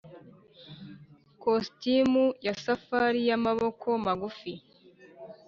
kositimu 1.41 2.25
ya 2.45 2.53
safari 2.63 3.19
y'amaboko 3.29 3.87
magufi, 4.05 4.53